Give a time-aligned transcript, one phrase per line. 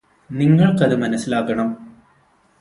[0.31, 1.69] നിങ്ങള്ക്കത് മനസ്സിലാകണം